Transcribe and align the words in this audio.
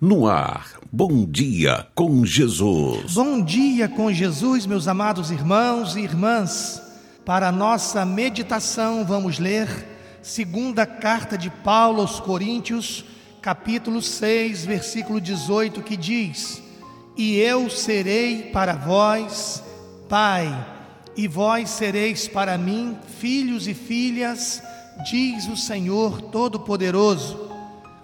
No 0.00 0.28
ar, 0.28 0.78
Bom 0.92 1.26
Dia 1.26 1.84
com 1.92 2.24
Jesus. 2.24 3.14
Bom 3.14 3.42
dia 3.42 3.88
com 3.88 4.12
Jesus, 4.12 4.64
meus 4.64 4.86
amados 4.86 5.32
irmãos 5.32 5.96
e 5.96 6.00
irmãs. 6.02 6.80
Para 7.24 7.48
a 7.48 7.52
nossa 7.52 8.04
meditação, 8.04 9.04
vamos 9.04 9.40
ler 9.40 9.66
segunda 10.22 10.86
carta 10.86 11.36
de 11.36 11.50
Paulo 11.50 12.00
aos 12.00 12.20
Coríntios, 12.20 13.04
capítulo 13.42 14.00
6, 14.00 14.66
versículo 14.66 15.20
18, 15.20 15.82
que 15.82 15.96
diz: 15.96 16.62
E 17.16 17.36
eu 17.36 17.68
serei 17.68 18.52
para 18.52 18.74
vós, 18.74 19.64
Pai, 20.08 20.64
e 21.16 21.26
vós 21.26 21.70
sereis 21.70 22.28
para 22.28 22.56
mim, 22.56 22.96
filhos 23.18 23.66
e 23.66 23.74
filhas, 23.74 24.62
diz 25.10 25.48
o 25.48 25.56
Senhor 25.56 26.22
Todo-Poderoso. 26.22 27.47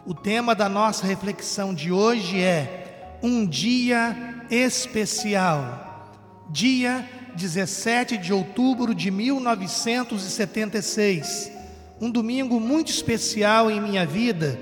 O 0.07 0.13
tema 0.13 0.55
da 0.55 0.69
nossa 0.69 1.07
reflexão 1.07 1.73
de 1.73 1.91
hoje 1.91 2.39
é 2.39 3.17
um 3.23 3.47
dia 3.47 4.45
especial. 4.51 6.13
Dia 6.51 7.09
17 7.35 8.19
de 8.19 8.31
outubro 8.31 8.95
de 8.95 9.11
1976. 9.11 11.51
Um 11.99 12.11
domingo 12.11 12.61
muito 12.61 12.91
especial 12.91 13.71
em 13.71 13.81
minha 13.81 14.05
vida. 14.05 14.61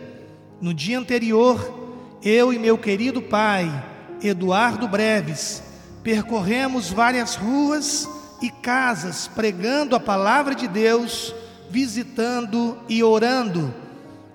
No 0.61 0.73
dia 0.73 0.97
anterior, 0.97 1.99
eu 2.23 2.53
e 2.53 2.59
meu 2.59 2.79
querido 2.79 3.21
pai, 3.21 3.69
Eduardo 4.23 4.87
Breves, 4.87 5.61
percorremos 6.05 6.89
várias 6.89 7.35
ruas 7.35 8.09
e 8.41 8.49
casas 8.49 9.27
pregando 9.27 9.97
a 9.97 10.01
palavra 10.01 10.55
de 10.55 10.69
Deus, 10.69 11.35
visitando 11.69 12.79
e 12.89 13.03
orando 13.03 13.82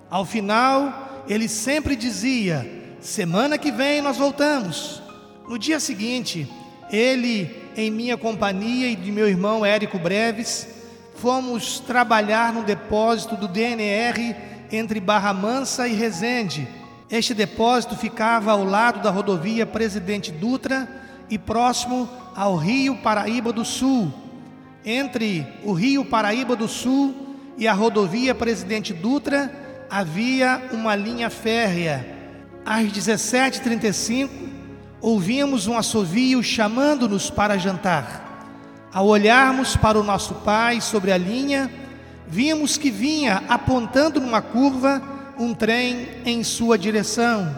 ao 0.10 0.26
final, 0.26 1.24
ele 1.28 1.48
sempre 1.48 1.96
dizia: 1.96 2.96
semana 3.02 3.58
que 3.58 3.72
vem 3.72 4.02
nós 4.02 4.18
voltamos. 4.18 5.02
No 5.48 5.58
dia 5.58 5.80
seguinte, 5.80 6.50
ele, 6.92 7.50
em 7.76 7.92
minha 7.92 8.18
companhia 8.18 8.88
e 8.88 8.96
de 8.96 9.12
meu 9.12 9.28
irmão 9.28 9.66
Érico 9.66 10.00
Breves, 10.00 10.68
fomos 11.16 11.80
trabalhar 11.80 12.54
no 12.54 12.64
depósito 12.64 13.36
do 13.36 13.48
DNR 13.48 14.36
entre 14.72 15.00
Barra 15.00 15.34
Mansa 15.34 15.88
e 15.88 15.94
Resende. 15.94 16.68
Este 17.10 17.34
depósito 17.34 17.96
ficava 17.96 18.52
ao 18.52 18.64
lado 18.64 19.02
da 19.02 19.10
rodovia 19.10 19.66
Presidente 19.66 20.32
Dutra 20.32 20.88
e 21.30 21.38
próximo 21.38 22.10
ao 22.36 22.56
Rio 22.56 22.98
Paraíba 22.98 23.54
do 23.54 23.64
Sul. 23.64 24.12
Entre 24.86 25.46
o 25.64 25.74
Rio 25.74 26.06
Paraíba 26.06 26.56
do 26.56 26.68
Sul 26.68 27.16
e 27.58 27.68
a 27.68 27.74
rodovia 27.74 28.36
Presidente 28.36 28.94
Dutra, 28.94 29.67
havia 29.90 30.70
uma 30.72 30.96
linha 30.96 31.30
férrea. 31.30 32.06
Às 32.66 32.86
17h35, 32.92 34.30
ouvimos 35.00 35.68
um 35.68 35.78
assovio 35.78 36.44
chamando-nos 36.44 37.30
para 37.30 37.58
jantar. 37.58 38.26
Ao 38.94 39.06
olharmos 39.08 39.76
para 39.76 40.00
o 40.00 40.04
nosso 40.04 40.36
pai 40.36 40.82
sobre 40.82 41.12
a 41.12 41.18
linha, 41.18 41.72
vimos 42.28 42.78
que 42.78 42.90
vinha 42.90 43.44
apontando 43.48 44.20
numa 44.20 44.42
curva 44.42 45.02
um 45.38 45.54
trem 45.54 46.08
em 46.26 46.44
sua 46.44 46.78
direção. 46.78 47.56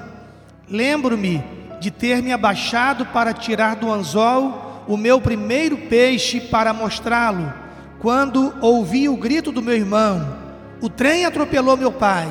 Lembro-me 0.67 1.43
de 1.79 1.89
ter 1.89 2.21
me 2.21 2.31
abaixado 2.31 3.05
para 3.05 3.33
tirar 3.33 3.75
do 3.75 3.91
anzol 3.91 4.83
o 4.87 4.97
meu 4.97 5.21
primeiro 5.21 5.77
peixe 5.77 6.41
para 6.41 6.73
mostrá-lo, 6.73 7.53
quando 7.99 8.53
ouvi 8.59 9.07
o 9.07 9.15
grito 9.15 9.51
do 9.51 9.61
meu 9.61 9.75
irmão. 9.75 10.38
O 10.81 10.89
trem 10.89 11.25
atropelou 11.25 11.75
meu 11.75 11.91
pai. 11.91 12.25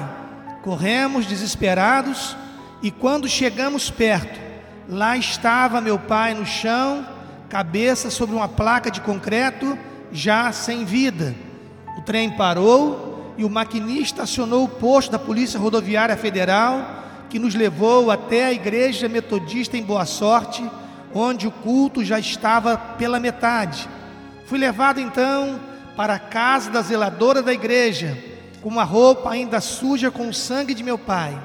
Corremos 0.62 1.26
desesperados 1.26 2.34
e 2.82 2.90
quando 2.90 3.28
chegamos 3.28 3.90
perto, 3.90 4.40
lá 4.88 5.18
estava 5.18 5.82
meu 5.82 5.98
pai 5.98 6.32
no 6.32 6.46
chão, 6.46 7.06
cabeça 7.50 8.10
sobre 8.10 8.34
uma 8.34 8.48
placa 8.48 8.90
de 8.90 9.02
concreto, 9.02 9.78
já 10.10 10.50
sem 10.50 10.86
vida. 10.86 11.34
O 11.98 12.02
trem 12.02 12.30
parou 12.30 13.34
e 13.36 13.44
o 13.44 13.50
maquinista 13.50 14.22
acionou 14.22 14.64
o 14.64 14.68
posto 14.68 15.12
da 15.12 15.18
Polícia 15.18 15.60
Rodoviária 15.60 16.16
Federal, 16.16 17.04
que 17.28 17.38
nos 17.38 17.54
levou 17.54 18.10
até 18.10 18.46
a 18.46 18.52
Igreja 18.52 19.10
Metodista 19.10 19.76
em 19.76 19.82
Boa 19.82 20.06
Sorte, 20.06 20.64
onde 21.14 21.46
o 21.46 21.50
culto 21.50 22.02
já 22.02 22.18
estava 22.18 22.78
pela 22.78 23.20
metade. 23.20 23.86
Fui 24.46 24.58
levado 24.58 25.00
então 25.00 25.60
para 25.94 26.14
a 26.14 26.18
casa 26.18 26.70
da 26.70 26.80
zeladora 26.80 27.42
da 27.42 27.52
igreja 27.52 28.27
com 28.62 28.68
uma 28.68 28.84
roupa 28.84 29.30
ainda 29.30 29.60
suja 29.60 30.10
com 30.10 30.28
o 30.28 30.34
sangue 30.34 30.74
de 30.74 30.82
meu 30.82 30.98
pai. 30.98 31.38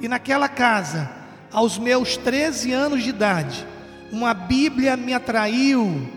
E 0.00 0.08
naquela 0.08 0.48
casa, 0.48 1.10
aos 1.52 1.78
meus 1.78 2.16
13 2.16 2.72
anos 2.72 3.02
de 3.02 3.10
idade, 3.10 3.66
uma 4.10 4.34
Bíblia 4.34 4.96
me 4.96 5.14
atraiu 5.14 6.08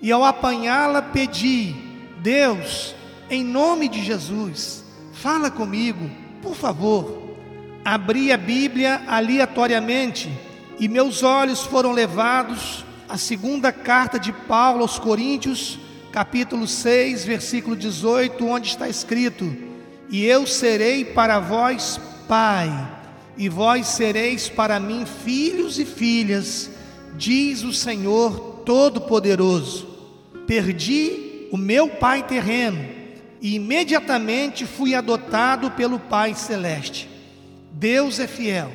e 0.00 0.10
ao 0.10 0.24
apanhá-la 0.24 1.02
pedi: 1.02 1.74
Deus, 2.20 2.94
em 3.30 3.44
nome 3.44 3.88
de 3.88 4.02
Jesus, 4.02 4.84
fala 5.12 5.50
comigo, 5.50 6.10
por 6.40 6.54
favor. 6.54 7.22
Abri 7.84 8.30
a 8.30 8.36
Bíblia 8.36 9.02
aleatoriamente 9.08 10.30
e 10.78 10.88
meus 10.88 11.22
olhos 11.22 11.62
foram 11.62 11.92
levados 11.92 12.84
à 13.08 13.18
segunda 13.18 13.72
carta 13.72 14.18
de 14.18 14.32
Paulo 14.32 14.82
aos 14.82 14.98
Coríntios, 14.98 15.78
capítulo 16.12 16.66
6, 16.66 17.24
versículo 17.24 17.74
18, 17.74 18.46
onde 18.46 18.68
está 18.68 18.88
escrito: 18.88 19.71
e 20.12 20.26
eu 20.26 20.46
serei 20.46 21.06
para 21.06 21.40
vós 21.40 21.98
pai, 22.28 22.70
e 23.34 23.48
vós 23.48 23.86
sereis 23.86 24.46
para 24.46 24.78
mim 24.78 25.06
filhos 25.06 25.78
e 25.78 25.86
filhas, 25.86 26.70
diz 27.16 27.62
o 27.62 27.72
Senhor 27.72 28.60
Todo-Poderoso. 28.66 29.88
Perdi 30.46 31.48
o 31.50 31.56
meu 31.56 31.88
pai 31.88 32.22
terreno 32.22 32.86
e 33.40 33.54
imediatamente 33.54 34.66
fui 34.66 34.94
adotado 34.94 35.70
pelo 35.70 35.98
Pai 35.98 36.34
Celeste. 36.34 37.08
Deus 37.72 38.20
é 38.20 38.26
fiel. 38.26 38.70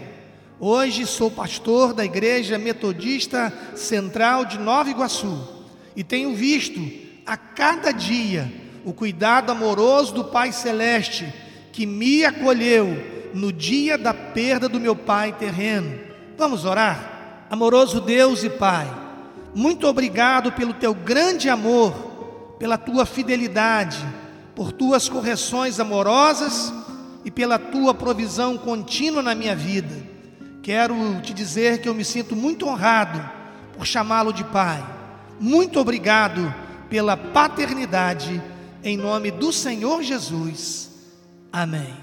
Hoje 0.60 1.06
sou 1.06 1.30
pastor 1.30 1.94
da 1.94 2.04
Igreja 2.04 2.58
Metodista 2.58 3.54
Central 3.76 4.44
de 4.44 4.58
Nova 4.58 4.90
Iguaçu 4.90 5.48
e 5.96 6.04
tenho 6.04 6.34
visto 6.34 6.82
a 7.28 7.38
cada 7.38 7.92
dia 7.92 8.52
o 8.88 8.94
cuidado 8.94 9.52
amoroso 9.52 10.14
do 10.14 10.24
Pai 10.24 10.54
Celeste 10.54 11.28
que 11.74 11.86
me 11.86 12.24
acolheu 12.24 12.98
no 13.34 13.52
dia 13.52 13.98
da 13.98 14.14
perda 14.14 14.70
do 14.70 14.80
meu 14.80 14.96
pai 14.96 15.34
terreno. 15.34 16.00
Vamos 16.38 16.64
orar? 16.64 17.48
Amoroso 17.50 18.00
Deus 18.00 18.46
e 18.46 18.50
Pai, 18.50 18.90
muito 19.54 19.86
obrigado 19.88 20.54
pelo 20.54 20.74
teu 20.74 20.94
grande 20.94 21.50
amor, 21.50 22.56
pela 22.58 22.78
tua 22.78 23.06
fidelidade, 23.06 23.98
por 24.56 24.72
tuas 24.72 25.10
correções 25.10 25.82
amorosas 25.82 26.74
e 27.26 27.30
pela 27.30 27.60
tua 27.60 27.94
provisão 27.94 28.58
contínua 28.58 29.22
na 29.22 29.36
minha 29.36 29.56
vida. 29.56 29.94
Quero 30.64 30.96
te 31.22 31.34
dizer 31.34 31.82
que 31.82 31.90
eu 31.90 31.94
me 31.94 32.06
sinto 32.06 32.38
muito 32.38 32.66
honrado 32.66 33.20
por 33.78 33.86
chamá-lo 33.86 34.32
de 34.32 34.46
Pai. 34.46 34.82
Muito 35.42 35.78
obrigado 35.78 36.54
pela 36.90 37.18
paternidade 37.18 38.42
em 38.88 38.98
nome 38.98 39.32
do 39.32 39.52
Senhor 39.52 40.02
Jesus. 40.02 40.90
Amém. 41.52 41.94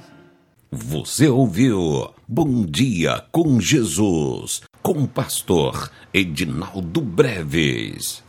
Você 0.71 1.28
ouviu 1.28 2.11
Bom 2.27 2.65
Dia 2.65 3.25
com 3.31 3.61
Jesus, 3.61 4.62
com 4.83 5.05
o 5.05 5.09
pastor 5.09 5.91
Edinaldo 6.12 7.00
Breves. 7.00 8.24